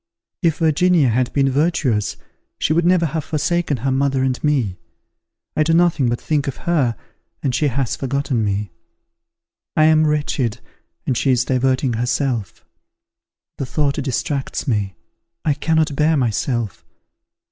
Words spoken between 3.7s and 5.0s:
her mother and me.